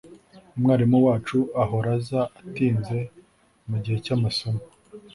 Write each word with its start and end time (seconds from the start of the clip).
Umwarimu 0.57 0.97
wacu 1.05 1.37
ahora 1.61 1.91
aza 1.97 2.21
atinze 2.41 2.99
mugihe 3.69 3.97
cyamasomo. 4.05 4.61